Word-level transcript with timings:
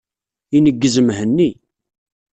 Ineggez 0.57 0.95
Mhenni. 1.05 1.49